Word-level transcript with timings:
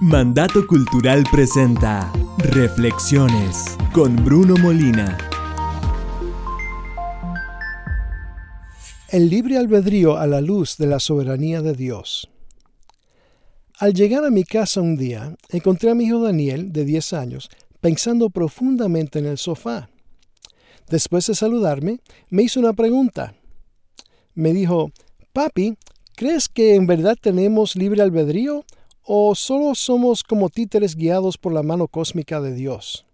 Mandato 0.00 0.64
Cultural 0.64 1.24
presenta 1.28 2.12
Reflexiones 2.38 3.76
con 3.92 4.14
Bruno 4.24 4.54
Molina. 4.56 5.18
El 9.08 9.28
libre 9.28 9.58
albedrío 9.58 10.16
a 10.16 10.28
la 10.28 10.40
luz 10.40 10.76
de 10.76 10.86
la 10.86 11.00
soberanía 11.00 11.62
de 11.62 11.72
Dios. 11.72 12.30
Al 13.80 13.92
llegar 13.92 14.24
a 14.24 14.30
mi 14.30 14.44
casa 14.44 14.80
un 14.80 14.96
día, 14.96 15.34
encontré 15.48 15.90
a 15.90 15.96
mi 15.96 16.04
hijo 16.04 16.22
Daniel, 16.22 16.72
de 16.72 16.84
10 16.84 17.12
años, 17.14 17.50
pensando 17.80 18.30
profundamente 18.30 19.18
en 19.18 19.26
el 19.26 19.36
sofá. 19.36 19.90
Después 20.88 21.26
de 21.26 21.34
saludarme, 21.34 21.98
me 22.30 22.44
hizo 22.44 22.60
una 22.60 22.72
pregunta. 22.72 23.34
Me 24.36 24.52
dijo, 24.52 24.92
Papi, 25.32 25.76
¿crees 26.14 26.48
que 26.48 26.76
en 26.76 26.86
verdad 26.86 27.16
tenemos 27.20 27.74
libre 27.74 28.00
albedrío 28.00 28.64
¿O 29.10 29.34
solo 29.34 29.74
somos 29.74 30.22
como 30.22 30.50
títeres 30.50 30.94
guiados 30.94 31.38
por 31.38 31.54
la 31.54 31.62
mano 31.62 31.88
cósmica 31.88 32.42
de 32.42 32.52
Dios? 32.52 33.06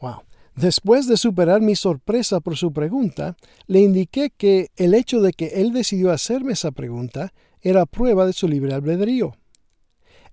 Wow. 0.00 0.22
Después 0.56 1.06
de 1.06 1.18
superar 1.18 1.60
mi 1.60 1.76
sorpresa 1.76 2.40
por 2.40 2.56
su 2.56 2.72
pregunta, 2.72 3.36
le 3.66 3.80
indiqué 3.80 4.30
que 4.30 4.70
el 4.76 4.94
hecho 4.94 5.20
de 5.20 5.34
que 5.34 5.60
él 5.60 5.74
decidió 5.74 6.12
hacerme 6.12 6.54
esa 6.54 6.70
pregunta 6.70 7.34
era 7.60 7.84
prueba 7.84 8.24
de 8.24 8.32
su 8.32 8.48
libre 8.48 8.72
albedrío. 8.72 9.36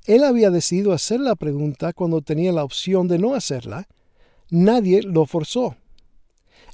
Él 0.06 0.24
había 0.24 0.50
decidido 0.50 0.94
hacer 0.94 1.20
la 1.20 1.36
pregunta 1.36 1.92
cuando 1.92 2.22
tenía 2.22 2.54
la 2.54 2.64
opción 2.64 3.10
de 3.10 3.20
no 3.20 3.36
hacerla. 3.36 3.90
Nadie 4.50 5.04
lo 5.04 5.26
forzó. 5.26 5.76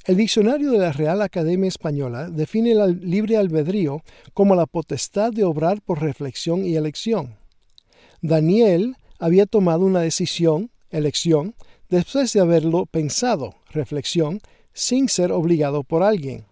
El 0.04 0.16
diccionario 0.16 0.70
de 0.70 0.78
la 0.78 0.92
Real 0.92 1.22
Academia 1.22 1.66
Española 1.66 2.30
define 2.30 2.70
el 2.70 3.00
libre 3.00 3.36
albedrío 3.36 4.04
como 4.32 4.54
la 4.54 4.66
potestad 4.66 5.32
de 5.32 5.42
obrar 5.42 5.82
por 5.82 6.00
reflexión 6.00 6.64
y 6.64 6.76
elección. 6.76 7.37
Daniel 8.20 8.96
había 9.18 9.46
tomado 9.46 9.84
una 9.84 10.00
decisión, 10.00 10.70
elección, 10.90 11.54
después 11.88 12.32
de 12.32 12.40
haberlo 12.40 12.86
pensado, 12.86 13.54
reflexión, 13.70 14.40
sin 14.72 15.08
ser 15.08 15.32
obligado 15.32 15.84
por 15.84 16.02
alguien. 16.02 16.44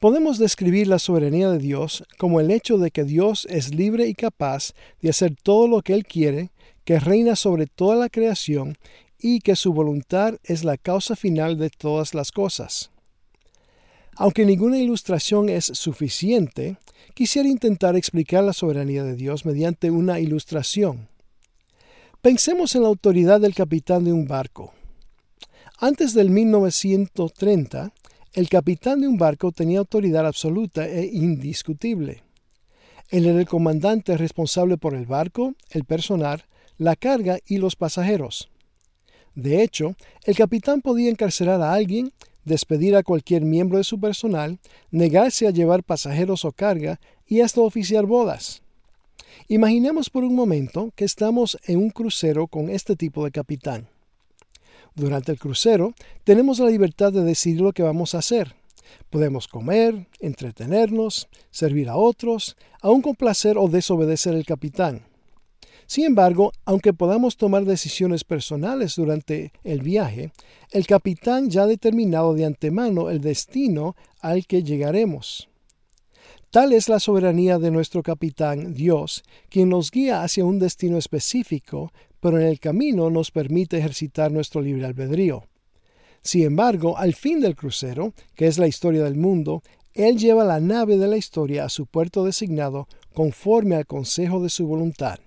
Podemos 0.00 0.38
describir 0.38 0.86
la 0.86 0.98
soberanía 0.98 1.50
de 1.50 1.58
Dios 1.58 2.04
como 2.18 2.40
el 2.40 2.50
hecho 2.50 2.78
de 2.78 2.90
que 2.90 3.04
Dios 3.04 3.46
es 3.50 3.74
libre 3.74 4.06
y 4.06 4.14
capaz 4.14 4.72
de 5.02 5.10
hacer 5.10 5.36
todo 5.42 5.68
lo 5.68 5.82
que 5.82 5.92
Él 5.92 6.06
quiere, 6.06 6.50
que 6.84 6.98
reina 6.98 7.36
sobre 7.36 7.66
toda 7.66 7.96
la 7.96 8.08
creación 8.08 8.78
y 9.18 9.40
que 9.40 9.56
su 9.56 9.72
voluntad 9.74 10.36
es 10.44 10.64
la 10.64 10.78
causa 10.78 11.16
final 11.16 11.58
de 11.58 11.68
todas 11.68 12.14
las 12.14 12.32
cosas. 12.32 12.90
Aunque 14.16 14.44
ninguna 14.44 14.78
ilustración 14.78 15.48
es 15.48 15.64
suficiente, 15.64 16.76
quisiera 17.14 17.48
intentar 17.48 17.96
explicar 17.96 18.44
la 18.44 18.52
soberanía 18.52 19.04
de 19.04 19.16
Dios 19.16 19.46
mediante 19.46 19.90
una 19.90 20.20
ilustración. 20.20 21.08
Pensemos 22.20 22.74
en 22.74 22.82
la 22.82 22.88
autoridad 22.88 23.40
del 23.40 23.54
capitán 23.54 24.04
de 24.04 24.12
un 24.12 24.26
barco. 24.28 24.74
Antes 25.78 26.12
del 26.12 26.28
1930, 26.28 27.92
el 28.34 28.48
capitán 28.48 29.00
de 29.00 29.08
un 29.08 29.16
barco 29.16 29.50
tenía 29.52 29.78
autoridad 29.78 30.26
absoluta 30.26 30.86
e 30.86 31.06
indiscutible. 31.06 32.22
Él 33.08 33.26
era 33.26 33.40
el 33.40 33.48
comandante 33.48 34.16
responsable 34.16 34.76
por 34.76 34.94
el 34.94 35.06
barco, 35.06 35.54
el 35.70 35.84
personal, 35.84 36.44
la 36.76 36.94
carga 36.94 37.38
y 37.46 37.58
los 37.58 37.74
pasajeros. 37.76 38.50
De 39.34 39.62
hecho, 39.62 39.96
el 40.24 40.36
capitán 40.36 40.80
podía 40.80 41.10
encarcelar 41.10 41.60
a 41.60 41.72
alguien 41.72 42.12
despedir 42.44 42.96
a 42.96 43.02
cualquier 43.02 43.42
miembro 43.42 43.78
de 43.78 43.84
su 43.84 44.00
personal, 44.00 44.58
negarse 44.90 45.46
a 45.46 45.50
llevar 45.50 45.82
pasajeros 45.82 46.44
o 46.44 46.52
carga 46.52 47.00
y 47.26 47.40
hasta 47.40 47.60
oficiar 47.60 48.06
bodas. 48.06 48.62
Imaginemos 49.48 50.10
por 50.10 50.24
un 50.24 50.34
momento 50.34 50.90
que 50.94 51.04
estamos 51.04 51.58
en 51.64 51.78
un 51.78 51.90
crucero 51.90 52.46
con 52.46 52.70
este 52.70 52.96
tipo 52.96 53.24
de 53.24 53.30
capitán. 53.30 53.88
Durante 54.94 55.32
el 55.32 55.38
crucero 55.38 55.94
tenemos 56.24 56.58
la 56.58 56.70
libertad 56.70 57.12
de 57.12 57.24
decidir 57.24 57.60
lo 57.60 57.72
que 57.72 57.82
vamos 57.82 58.14
a 58.14 58.18
hacer. 58.18 58.54
Podemos 59.08 59.46
comer, 59.46 60.06
entretenernos, 60.18 61.28
servir 61.50 61.88
a 61.88 61.96
otros, 61.96 62.56
aun 62.80 63.02
complacer 63.02 63.56
o 63.56 63.68
desobedecer 63.68 64.34
al 64.34 64.44
capitán. 64.44 65.09
Sin 65.90 66.04
embargo, 66.04 66.52
aunque 66.66 66.92
podamos 66.92 67.36
tomar 67.36 67.64
decisiones 67.64 68.22
personales 68.22 68.94
durante 68.94 69.50
el 69.64 69.82
viaje, 69.82 70.30
el 70.70 70.86
capitán 70.86 71.50
ya 71.50 71.64
ha 71.64 71.66
determinado 71.66 72.32
de 72.32 72.44
antemano 72.44 73.10
el 73.10 73.20
destino 73.20 73.96
al 74.20 74.46
que 74.46 74.62
llegaremos. 74.62 75.48
Tal 76.52 76.72
es 76.74 76.88
la 76.88 77.00
soberanía 77.00 77.58
de 77.58 77.72
nuestro 77.72 78.04
capitán 78.04 78.72
Dios, 78.72 79.24
quien 79.48 79.70
nos 79.70 79.90
guía 79.90 80.22
hacia 80.22 80.44
un 80.44 80.60
destino 80.60 80.96
específico, 80.96 81.90
pero 82.20 82.38
en 82.38 82.46
el 82.46 82.60
camino 82.60 83.10
nos 83.10 83.32
permite 83.32 83.76
ejercitar 83.78 84.30
nuestro 84.30 84.60
libre 84.60 84.86
albedrío. 84.86 85.42
Sin 86.22 86.44
embargo, 86.44 86.98
al 86.98 87.14
fin 87.14 87.40
del 87.40 87.56
crucero, 87.56 88.14
que 88.36 88.46
es 88.46 88.58
la 88.58 88.68
historia 88.68 89.02
del 89.02 89.16
mundo, 89.16 89.64
Él 89.92 90.18
lleva 90.18 90.44
la 90.44 90.60
nave 90.60 90.98
de 90.98 91.08
la 91.08 91.16
historia 91.16 91.64
a 91.64 91.68
su 91.68 91.86
puerto 91.86 92.24
designado 92.24 92.86
conforme 93.12 93.74
al 93.74 93.86
consejo 93.86 94.40
de 94.40 94.50
su 94.50 94.68
voluntad. 94.68 95.18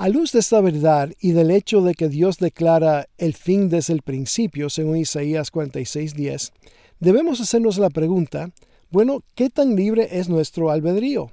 A 0.00 0.08
luz 0.08 0.30
de 0.30 0.38
esta 0.38 0.60
verdad 0.60 1.12
y 1.20 1.32
del 1.32 1.50
hecho 1.50 1.80
de 1.80 1.92
que 1.94 2.08
Dios 2.08 2.38
declara 2.38 3.08
el 3.18 3.34
fin 3.34 3.68
desde 3.68 3.94
el 3.94 4.02
principio, 4.02 4.70
según 4.70 4.96
Isaías 4.96 5.50
46:10, 5.50 6.52
debemos 7.00 7.40
hacernos 7.40 7.78
la 7.78 7.90
pregunta, 7.90 8.52
bueno, 8.92 9.24
¿qué 9.34 9.50
tan 9.50 9.74
libre 9.74 10.06
es 10.12 10.28
nuestro 10.28 10.70
albedrío? 10.70 11.32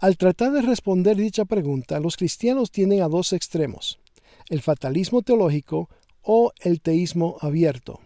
Al 0.00 0.18
tratar 0.18 0.52
de 0.52 0.60
responder 0.60 1.16
dicha 1.16 1.46
pregunta, 1.46 1.98
los 1.98 2.18
cristianos 2.18 2.70
tienen 2.70 3.00
a 3.00 3.08
dos 3.08 3.32
extremos, 3.32 3.98
el 4.50 4.60
fatalismo 4.60 5.22
teológico 5.22 5.88
o 6.20 6.52
el 6.60 6.82
teísmo 6.82 7.38
abierto. 7.40 8.00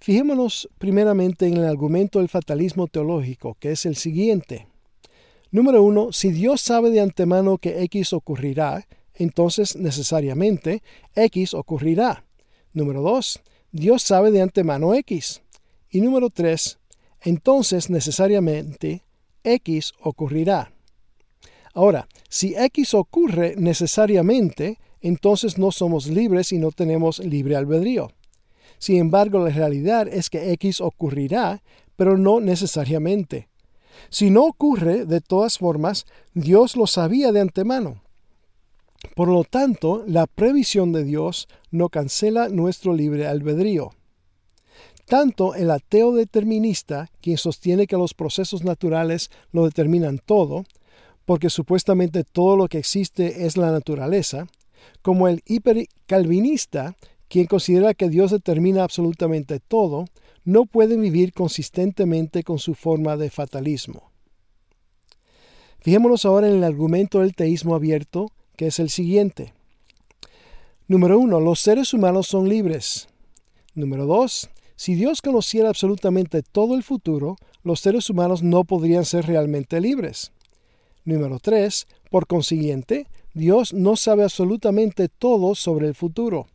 Fijémonos 0.00 0.68
primeramente 0.78 1.46
en 1.46 1.58
el 1.58 1.64
argumento 1.64 2.18
del 2.18 2.28
fatalismo 2.28 2.88
teológico, 2.88 3.54
que 3.60 3.70
es 3.70 3.86
el 3.86 3.94
siguiente. 3.94 4.66
Número 5.54 5.84
uno, 5.84 6.10
si 6.10 6.32
Dios 6.32 6.60
sabe 6.60 6.90
de 6.90 6.98
antemano 6.98 7.58
que 7.58 7.84
X 7.84 8.12
ocurrirá, 8.12 8.88
entonces 9.14 9.76
necesariamente 9.76 10.82
X 11.14 11.54
ocurrirá. 11.54 12.24
Número 12.72 13.02
dos, 13.02 13.40
Dios 13.70 14.02
sabe 14.02 14.32
de 14.32 14.42
antemano 14.42 14.94
X. 14.94 15.42
Y 15.90 16.00
número 16.00 16.30
tres, 16.30 16.80
entonces 17.20 17.88
necesariamente 17.88 19.04
X 19.44 19.92
ocurrirá. 20.00 20.72
Ahora, 21.72 22.08
si 22.28 22.56
X 22.56 22.92
ocurre 22.92 23.54
necesariamente, 23.56 24.80
entonces 25.02 25.56
no 25.56 25.70
somos 25.70 26.08
libres 26.08 26.50
y 26.50 26.58
no 26.58 26.72
tenemos 26.72 27.20
libre 27.20 27.54
albedrío. 27.54 28.10
Sin 28.78 28.96
embargo, 28.96 29.38
la 29.38 29.50
realidad 29.50 30.08
es 30.08 30.30
que 30.30 30.50
X 30.54 30.80
ocurrirá, 30.80 31.62
pero 31.94 32.18
no 32.18 32.40
necesariamente. 32.40 33.46
Si 34.10 34.30
no 34.30 34.44
ocurre, 34.44 35.06
de 35.06 35.20
todas 35.20 35.58
formas, 35.58 36.06
Dios 36.34 36.76
lo 36.76 36.86
sabía 36.86 37.32
de 37.32 37.40
antemano. 37.40 38.02
Por 39.14 39.28
lo 39.28 39.44
tanto, 39.44 40.02
la 40.06 40.26
previsión 40.26 40.92
de 40.92 41.04
Dios 41.04 41.48
no 41.70 41.88
cancela 41.88 42.48
nuestro 42.48 42.94
libre 42.94 43.26
albedrío. 43.26 43.92
Tanto 45.06 45.54
el 45.54 45.70
ateo 45.70 46.12
determinista, 46.12 47.10
quien 47.20 47.36
sostiene 47.36 47.86
que 47.86 47.96
los 47.96 48.14
procesos 48.14 48.64
naturales 48.64 49.30
lo 49.52 49.64
determinan 49.64 50.18
todo, 50.18 50.64
porque 51.26 51.50
supuestamente 51.50 52.24
todo 52.24 52.56
lo 52.56 52.68
que 52.68 52.78
existe 52.78 53.46
es 53.46 53.56
la 53.56 53.70
naturaleza, 53.70 54.46
como 55.02 55.28
el 55.28 55.42
hipercalvinista, 55.46 56.96
quien 57.28 57.46
considera 57.46 57.94
que 57.94 58.08
Dios 58.08 58.30
determina 58.30 58.82
absolutamente 58.82 59.60
todo, 59.60 60.06
no 60.44 60.66
pueden 60.66 61.00
vivir 61.00 61.32
consistentemente 61.32 62.42
con 62.42 62.58
su 62.58 62.74
forma 62.74 63.16
de 63.16 63.30
fatalismo. 63.30 64.10
Fijémonos 65.80 66.24
ahora 66.24 66.48
en 66.48 66.56
el 66.56 66.64
argumento 66.64 67.20
del 67.20 67.34
teísmo 67.34 67.74
abierto, 67.74 68.30
que 68.56 68.68
es 68.68 68.78
el 68.78 68.90
siguiente. 68.90 69.52
Número 70.86 71.18
uno, 71.18 71.40
los 71.40 71.60
seres 71.60 71.92
humanos 71.92 72.26
son 72.26 72.48
libres. 72.48 73.08
Número 73.74 74.06
dos, 74.06 74.48
si 74.76 74.94
Dios 74.94 75.22
conociera 75.22 75.68
absolutamente 75.68 76.42
todo 76.42 76.74
el 76.74 76.82
futuro, 76.82 77.36
los 77.62 77.80
seres 77.80 78.10
humanos 78.10 78.42
no 78.42 78.64
podrían 78.64 79.04
ser 79.04 79.26
realmente 79.26 79.80
libres. 79.80 80.32
Número 81.04 81.38
tres, 81.38 81.86
por 82.10 82.26
consiguiente, 82.26 83.06
Dios 83.34 83.72
no 83.72 83.96
sabe 83.96 84.22
absolutamente 84.24 85.08
todo 85.08 85.54
sobre 85.54 85.88
el 85.88 85.94
futuro. 85.94 86.46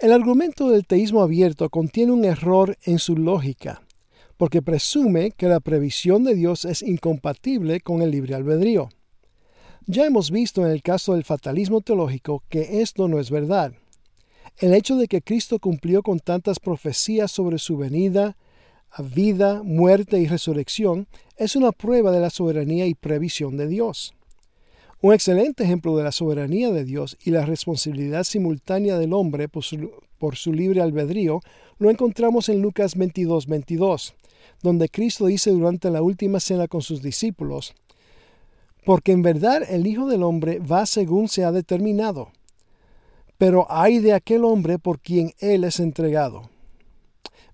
El 0.00 0.12
argumento 0.12 0.68
del 0.68 0.86
teísmo 0.86 1.22
abierto 1.22 1.70
contiene 1.70 2.12
un 2.12 2.24
error 2.24 2.78
en 2.84 3.00
su 3.00 3.16
lógica, 3.16 3.82
porque 4.36 4.62
presume 4.62 5.32
que 5.32 5.48
la 5.48 5.58
previsión 5.58 6.22
de 6.22 6.36
Dios 6.36 6.64
es 6.64 6.82
incompatible 6.82 7.80
con 7.80 8.00
el 8.00 8.12
libre 8.12 8.36
albedrío. 8.36 8.90
Ya 9.86 10.06
hemos 10.06 10.30
visto 10.30 10.64
en 10.64 10.70
el 10.70 10.82
caso 10.82 11.14
del 11.14 11.24
fatalismo 11.24 11.80
teológico 11.80 12.44
que 12.48 12.80
esto 12.80 13.08
no 13.08 13.18
es 13.18 13.32
verdad. 13.32 13.72
El 14.58 14.72
hecho 14.72 14.94
de 14.94 15.08
que 15.08 15.20
Cristo 15.20 15.58
cumplió 15.58 16.04
con 16.04 16.20
tantas 16.20 16.60
profecías 16.60 17.32
sobre 17.32 17.58
su 17.58 17.76
venida, 17.76 18.36
vida, 19.00 19.64
muerte 19.64 20.20
y 20.20 20.28
resurrección 20.28 21.08
es 21.36 21.56
una 21.56 21.72
prueba 21.72 22.12
de 22.12 22.20
la 22.20 22.30
soberanía 22.30 22.86
y 22.86 22.94
previsión 22.94 23.56
de 23.56 23.66
Dios. 23.66 24.14
Un 25.00 25.14
excelente 25.14 25.62
ejemplo 25.62 25.96
de 25.96 26.02
la 26.02 26.10
soberanía 26.10 26.72
de 26.72 26.84
Dios 26.84 27.16
y 27.22 27.30
la 27.30 27.46
responsabilidad 27.46 28.24
simultánea 28.24 28.98
del 28.98 29.12
hombre 29.12 29.48
por 29.48 29.64
su, 29.64 30.52
libre 30.52 30.80
albedrío 30.80 31.40
lo 31.78 31.88
encontramos 31.88 32.48
en 32.48 32.60
Lucas 32.60 32.96
22, 32.96 33.46
22, 33.46 34.16
donde 34.60 34.88
Cristo 34.88 35.26
dice 35.26 35.52
durante 35.52 35.92
la 35.92 36.02
última 36.02 36.40
cena 36.40 36.66
con 36.66 36.82
sus 36.82 37.00
discípulos, 37.00 37.76
porque 38.84 39.12
en 39.12 39.22
verdad 39.22 39.62
el 39.70 39.86
Hijo 39.86 40.08
del 40.08 40.24
Hombre 40.24 40.58
va 40.58 40.84
según 40.84 41.28
se 41.28 41.44
ha 41.44 41.52
determinado, 41.52 42.32
pero 43.36 43.70
hay 43.70 44.00
de 44.00 44.14
aquel 44.14 44.42
hombre 44.42 44.80
por 44.80 44.98
quien 44.98 45.32
Él 45.38 45.62
es 45.62 45.78
entregado. 45.78 46.50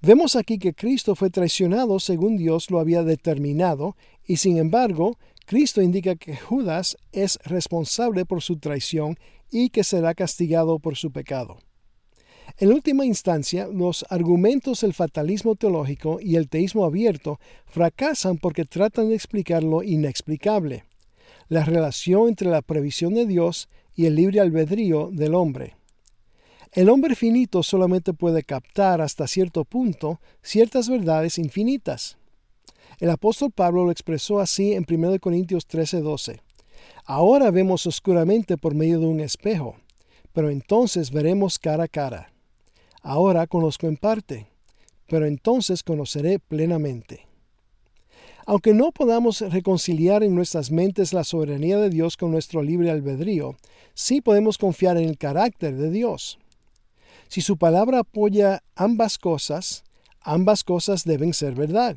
Vemos 0.01 0.35
aquí 0.35 0.59
que 0.59 0.73
Cristo 0.73 1.15
fue 1.15 1.29
traicionado 1.29 2.01
según 2.01 2.39
Dios 2.39 2.71
lo 2.71 2.79
había 2.81 3.03
determinado, 3.03 3.97
y 4.27 4.39
sin 4.39 4.57
embargo, 4.57 5.19
Cristo 5.47 5.83
indica 5.83 6.17
que 6.17 6.37
Judas 6.37 6.97
es 7.13 7.39
responsable 7.45 8.25
por 8.25 8.43
su 8.43 8.57
traición 8.57 9.19
y 9.51 9.69
que 9.71 9.85
será 9.85 10.15
castigado 10.15 10.79
por 10.79 10.97
su 10.97 11.13
pecado. 11.13 11.59
En 12.59 12.73
última 12.73 13.05
instancia, 13.05 13.67
los 13.67 14.05
argumentos 14.11 14.83
del 14.83 14.95
fatalismo 14.95 15.57
teológico 15.57 16.19
y 16.21 16.37
el 16.37 16.49
teísmo 16.49 16.85
abierto 16.85 17.41
fracasan 17.67 18.39
porque 18.39 18.65
tratan 18.65 19.09
de 19.09 19.17
explicar 19.17 19.65
lo 19.65 19.83
inexplicable, 19.83 20.85
la 21.49 21.65
relación 21.65 22.29
entre 22.29 22.49
la 22.49 22.63
previsión 22.63 23.15
de 23.15 23.27
Dios 23.27 23.69
y 23.95 24.07
el 24.07 24.15
libre 24.15 24.41
albedrío 24.41 25.11
del 25.13 25.35
hombre. 25.35 25.77
El 26.73 26.89
hombre 26.89 27.15
finito 27.15 27.63
solamente 27.63 28.13
puede 28.13 28.43
captar 28.43 29.01
hasta 29.01 29.29
cierto 29.29 29.65
punto 29.65 30.21
ciertas 30.43 30.89
verdades 30.89 31.39
infinitas. 31.39 32.19
El 33.01 33.11
apóstol 33.11 33.51
Pablo 33.51 33.85
lo 33.85 33.91
expresó 33.91 34.41
así 34.41 34.73
en 34.73 34.85
1 34.85 35.19
Corintios 35.19 35.67
13:12. 35.67 36.41
Ahora 37.05 37.51
vemos 37.51 37.87
oscuramente 37.87 38.57
por 38.57 38.75
medio 38.75 39.01
de 39.01 39.07
un 39.07 39.21
espejo, 39.21 39.77
pero 40.33 40.51
entonces 40.51 41.11
veremos 41.11 41.59
cara 41.59 41.85
a 41.85 41.89
cara. 41.89 42.33
Ahora 43.03 43.47
conozco 43.47 43.87
en 43.87 43.97
parte, 43.97 44.47
pero 45.09 45.27
entonces 45.27 45.83
conoceré 45.83 46.39
plenamente. 46.39 47.27
Aunque 48.47 48.75
no 48.75 48.93
podamos 48.93 49.41
reconciliar 49.41 50.23
en 50.23 50.35
nuestras 50.35 50.71
mentes 50.71 51.13
la 51.13 51.25
soberanía 51.25 51.79
de 51.79 51.89
Dios 51.89 52.17
con 52.17 52.31
nuestro 52.31 52.63
libre 52.63 52.91
albedrío, 52.91 53.57
sí 53.95 54.21
podemos 54.21 54.59
confiar 54.59 54.99
en 54.99 55.09
el 55.09 55.17
carácter 55.17 55.77
de 55.77 55.91
Dios. 55.91 56.39
Si 57.29 57.41
su 57.41 57.57
palabra 57.57 58.01
apoya 58.01 58.63
ambas 58.77 59.19
cosas, 59.19 59.83
ambas 60.21 60.63
cosas 60.63 61.05
deben 61.05 61.33
ser 61.33 61.55
verdad. 61.55 61.97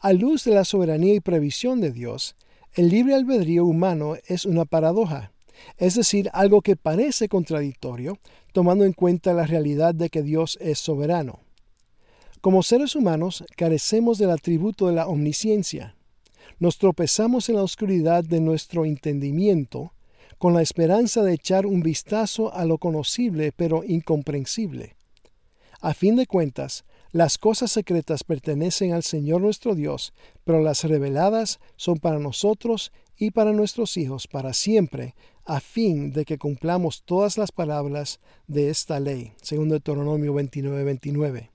A 0.00 0.12
luz 0.12 0.44
de 0.44 0.52
la 0.52 0.64
soberanía 0.64 1.14
y 1.14 1.18
previsión 1.18 1.80
de 1.80 1.90
Dios, 1.90 2.36
el 2.74 2.88
libre 2.88 3.16
albedrío 3.16 3.64
humano 3.64 4.14
es 4.28 4.46
una 4.46 4.64
paradoja, 4.64 5.32
es 5.76 5.96
decir, 5.96 6.30
algo 6.34 6.62
que 6.62 6.76
parece 6.76 7.28
contradictorio, 7.28 8.16
tomando 8.52 8.84
en 8.84 8.92
cuenta 8.92 9.32
la 9.32 9.44
realidad 9.44 9.96
de 9.96 10.08
que 10.08 10.22
Dios 10.22 10.56
es 10.60 10.78
soberano. 10.78 11.40
Como 12.40 12.62
seres 12.62 12.94
humanos 12.94 13.42
carecemos 13.56 14.18
del 14.18 14.30
atributo 14.30 14.86
de 14.86 14.92
la 14.92 15.08
omnisciencia. 15.08 15.96
Nos 16.60 16.78
tropezamos 16.78 17.48
en 17.48 17.56
la 17.56 17.64
oscuridad 17.64 18.22
de 18.22 18.40
nuestro 18.40 18.84
entendimiento 18.84 19.94
con 20.38 20.54
la 20.54 20.62
esperanza 20.62 21.24
de 21.24 21.34
echar 21.34 21.66
un 21.66 21.82
vistazo 21.82 22.54
a 22.54 22.64
lo 22.64 22.78
conocible 22.78 23.50
pero 23.50 23.82
incomprensible. 23.82 24.97
A 25.80 25.94
fin 25.94 26.16
de 26.16 26.26
cuentas, 26.26 26.84
las 27.12 27.38
cosas 27.38 27.70
secretas 27.70 28.24
pertenecen 28.24 28.92
al 28.92 29.04
Señor 29.04 29.40
nuestro 29.40 29.74
Dios, 29.74 30.12
pero 30.44 30.60
las 30.60 30.82
reveladas 30.84 31.60
son 31.76 31.98
para 31.98 32.18
nosotros 32.18 32.92
y 33.16 33.30
para 33.30 33.52
nuestros 33.52 33.96
hijos 33.96 34.26
para 34.26 34.54
siempre, 34.54 35.14
a 35.44 35.60
fin 35.60 36.12
de 36.12 36.24
que 36.24 36.36
cumplamos 36.36 37.02
todas 37.04 37.38
las 37.38 37.52
palabras 37.52 38.20
de 38.48 38.70
esta 38.70 39.00
ley, 39.00 39.32
según 39.40 39.68
Deuteronomio 39.68 40.34
29, 40.34 40.84
29. 40.84 41.50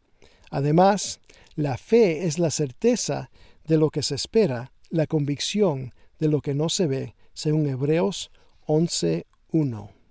Además, 0.49 1.19
la 1.55 1.77
fe 1.77 2.25
es 2.25 2.39
la 2.39 2.49
certeza 2.49 3.29
de 3.65 3.77
lo 3.77 3.89
que 3.89 4.03
se 4.03 4.15
espera, 4.15 4.71
la 4.89 5.05
convicción 5.05 5.93
de 6.19 6.29
lo 6.29 6.41
que 6.41 6.53
no 6.53 6.69
se 6.69 6.87
ve, 6.87 7.15
según 7.33 7.67
Hebreos 7.67 8.31
11.1. 8.67 10.02